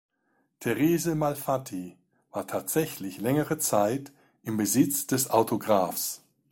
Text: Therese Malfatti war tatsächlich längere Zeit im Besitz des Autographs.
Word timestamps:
Therese 0.59 1.13
Malfatti 1.13 1.95
war 2.31 2.47
tatsächlich 2.47 3.21
längere 3.21 3.59
Zeit 3.59 4.11
im 4.41 4.57
Besitz 4.57 5.05
des 5.05 5.29
Autographs. 5.29 6.23